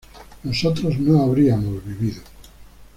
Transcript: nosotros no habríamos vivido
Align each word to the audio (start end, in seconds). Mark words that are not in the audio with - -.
nosotros 0.43 0.97
no 0.97 1.21
habríamos 1.21 1.85
vivido 1.85 2.23